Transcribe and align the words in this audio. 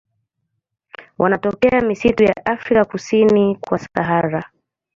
Wanatokea 1.17 1.81
misitu 1.81 2.23
ya 2.23 2.35
Afrika 2.45 2.85
kusini 2.85 3.55
kwa 3.61 3.77
Sahara. 3.79 4.51